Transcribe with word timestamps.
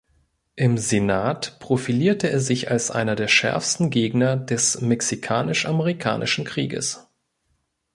Im 0.55 0.79
Senat 0.79 1.59
profilierte 1.59 2.27
er 2.27 2.39
sich 2.39 2.71
als 2.71 2.89
einer 2.89 3.15
der 3.15 3.27
schärfsten 3.27 3.91
Gegner 3.91 4.35
des 4.35 4.81
Mexikanisch-Amerikanischen 4.81 6.43
Krieges. 6.43 7.07